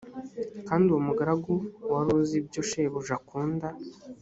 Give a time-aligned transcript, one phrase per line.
[0.67, 1.53] kandi uwo mugaragu
[1.91, 3.67] wari uzi ibyo shebuja akunda